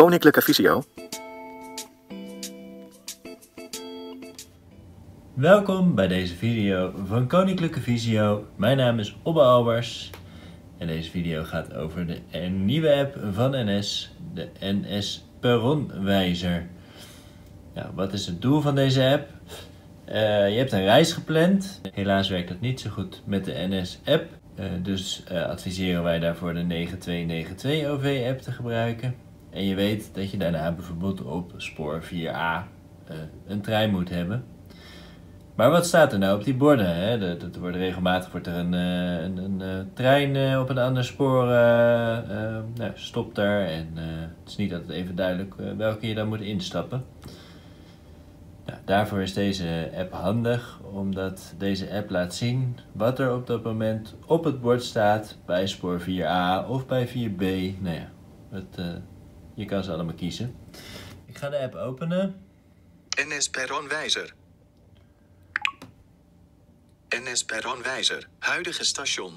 [0.00, 0.82] Koninklijke Visio.
[5.34, 8.46] Welkom bij deze video van Koninklijke Visio.
[8.56, 10.10] Mijn naam is Obbe Albers
[10.78, 16.66] en deze video gaat over de nieuwe app van NS, de NS Perronwijzer.
[17.94, 19.28] Wat is het doel van deze app?
[20.04, 21.80] Eh, je hebt een reis gepland.
[21.92, 24.26] Helaas werkt dat niet zo goed met de NS-app.
[24.58, 29.29] Uh, eh, dus uh, adviseren wij daarvoor de 9292 OV-app te gebruiken.
[29.50, 32.78] En je weet dat je daarna bijvoorbeeld op spoor 4a
[33.46, 34.44] een trein moet hebben.
[35.54, 36.96] Maar wat staat er nou op die borden?
[36.96, 37.36] Hè?
[37.58, 43.66] Wordt regelmatig wordt er een, een, een, trein op een ander spoor nou, stopt daar.
[43.66, 47.04] En het is niet altijd even duidelijk welke je dan moet instappen.
[48.66, 53.64] Nou, daarvoor is deze app handig, omdat deze app laat zien wat er op dat
[53.64, 57.40] moment op het bord staat bij spoor 4a of bij 4b.
[57.80, 58.08] Nou ja,
[58.50, 58.78] het,
[59.60, 60.54] je kan ze allemaal kiezen.
[61.26, 62.34] Ik ga de app openen.
[63.28, 64.34] NS Perronwijzer.
[67.08, 68.28] NS Perronwijzer.
[68.38, 69.32] Huidige station.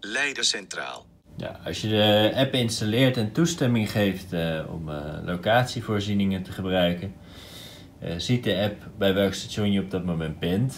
[0.00, 1.06] Leiden Centraal.
[1.36, 7.14] Ja, als je de app installeert en toestemming geeft uh, om uh, locatievoorzieningen te gebruiken,
[8.02, 10.76] uh, ziet de app bij welk station je op dat moment bent.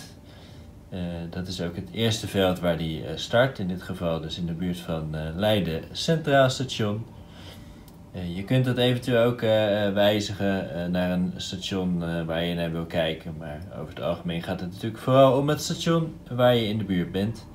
[1.31, 4.53] Dat is ook het eerste veld waar die start, in dit geval dus in de
[4.53, 7.06] buurt van Leiden Centraal Station.
[8.34, 9.41] Je kunt dat eventueel ook
[9.94, 14.72] wijzigen naar een station waar je naar wil kijken, maar over het algemeen gaat het
[14.72, 17.47] natuurlijk vooral om het station waar je in de buurt bent.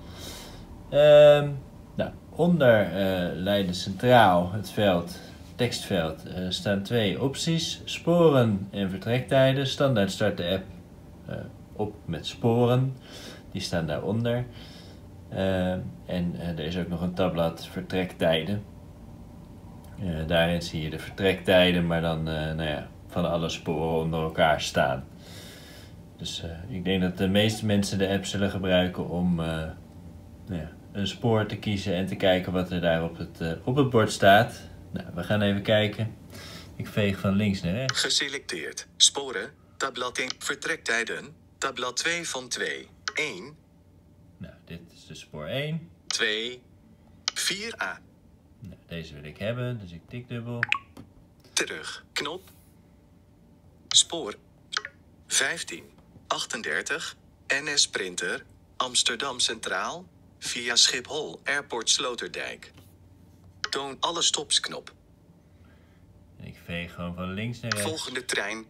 [0.90, 1.50] Ehm,
[1.96, 2.90] nou, onder
[3.36, 5.20] Leiden Centraal, het veld
[5.56, 9.68] tekstveld uh, staan twee opties: sporen en vertrektijden.
[9.68, 10.64] Standaard start de app
[11.30, 11.36] uh,
[11.74, 12.96] op met sporen,
[13.52, 14.46] die staan daaronder.
[15.34, 15.72] Uh,
[16.06, 18.64] en er is ook nog een tabblad vertrektijden.
[20.28, 25.08] Daarin zie je de vertrektijden, maar dan nou ja, van alle sporen onder elkaar staan.
[26.18, 29.76] Dus ik denk dat de meeste mensen de app zullen gebruiken om nou
[30.48, 33.90] ja, een spoor te kiezen en te kijken wat er daar op het, op het
[33.90, 34.62] bord staat.
[34.92, 36.16] Nou, we gaan even kijken.
[36.76, 38.02] Ik veeg van links naar rechts.
[38.02, 38.88] Geselecteerd.
[38.98, 39.50] Sporen.
[39.78, 40.30] Tabblad 1.
[40.40, 41.36] Vertrektijden.
[41.58, 42.88] Tabblad 2 van 2.
[43.14, 43.56] 1.
[44.38, 45.90] Nou, dit is de spoor 1.
[46.08, 46.62] 2.
[47.34, 48.00] 4a.
[48.88, 50.60] Deze wil ik hebben, dus ik tik dubbel.
[51.54, 52.06] Terug.
[52.14, 52.50] Knop.
[53.88, 54.36] Spoor.
[55.28, 55.84] 15.
[56.28, 57.16] 38.
[57.48, 58.46] NS Printer.
[58.78, 60.06] Amsterdam Centraal.
[60.40, 62.72] Via Schiphol Airport Sloterdijk.
[63.70, 64.94] Toon alle stopsknop.
[66.40, 67.88] Ik veeg gewoon van links naar rechts.
[67.88, 68.66] Volgende trein.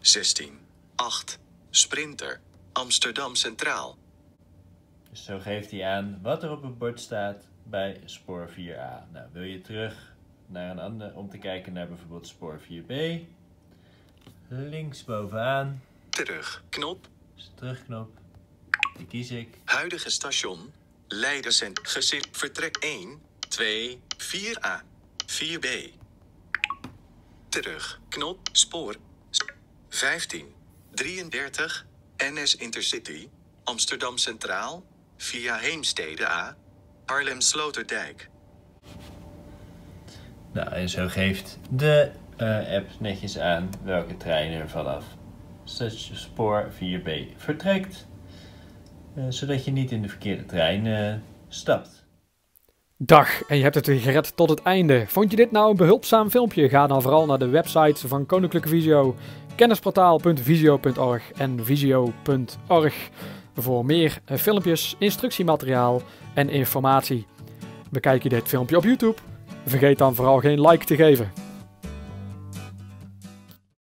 [0.00, 0.58] 16.
[0.94, 1.38] 8.
[1.70, 2.40] Sprinter.
[2.72, 3.96] Amsterdam Centraal.
[5.10, 9.12] Dus zo geeft hij aan wat er op het bord staat bij spoor 4a.
[9.12, 10.14] Nou, wil je terug
[10.46, 12.92] naar een ander om te kijken naar bijvoorbeeld spoor 4b.
[14.48, 15.82] Links bovenaan.
[16.08, 16.62] Terug.
[16.68, 17.08] Knop.
[17.34, 18.18] Dus terugknop.
[18.96, 19.48] Die kies ik.
[19.64, 20.72] Huidige station.
[21.08, 21.80] Leiden Cent.
[21.82, 22.28] Gezit.
[22.32, 23.24] Vertrek 1.
[23.48, 24.82] 2, 4a,
[25.26, 25.94] 4b.
[27.48, 28.96] Terug, knop, spoor.
[29.88, 30.54] 15,
[30.94, 33.28] 33, NS Intercity,
[33.64, 34.84] Amsterdam Centraal,
[35.16, 36.56] via Heemstede A,
[37.06, 38.28] Arnhem Sloterdijk.
[40.52, 45.04] Nou, en zo geeft de uh, app netjes aan welke trein er vanaf
[45.64, 48.06] spoor 4b vertrekt.
[49.16, 51.14] Uh, zodat je niet in de verkeerde trein uh,
[51.48, 52.04] stapt.
[52.96, 55.04] Dag, en je hebt het weer gered tot het einde.
[55.06, 56.68] Vond je dit nou een behulpzaam filmpje?
[56.68, 59.16] Ga dan vooral naar de website van Koninklijke Visio,
[59.54, 63.10] kennisportaal.visio.org en visio.org
[63.56, 66.02] voor meer eh, filmpjes, instructiemateriaal
[66.34, 67.26] en informatie.
[67.90, 69.16] Bekijk je dit filmpje op YouTube?
[69.64, 71.45] Vergeet dan vooral geen like te geven.